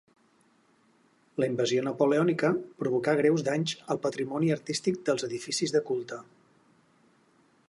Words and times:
La 1.43 1.49
invasió 1.51 1.83
napoleònica 1.89 2.51
provocà 2.85 3.15
greus 3.21 3.45
danys 3.51 3.77
al 3.95 4.03
patrimoni 4.09 4.53
artístic 4.59 5.01
dels 5.11 5.31
edificis 5.33 5.77
de 5.79 5.87
culte. 5.93 6.23